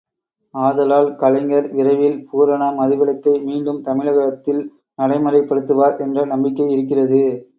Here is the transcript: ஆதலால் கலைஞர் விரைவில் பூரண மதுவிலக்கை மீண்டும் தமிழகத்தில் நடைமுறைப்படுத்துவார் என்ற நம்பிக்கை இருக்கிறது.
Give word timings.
ஆதலால் 0.53 1.09
கலைஞர் 1.15 1.67
விரைவில் 1.71 2.17
பூரண 2.29 2.63
மதுவிலக்கை 2.79 3.33
மீண்டும் 3.43 3.81
தமிழகத்தில் 3.81 4.61
நடைமுறைப்படுத்துவார் 4.99 5.95
என்ற 5.97 6.25
நம்பிக்கை 6.25 6.67
இருக்கிறது. 6.71 7.21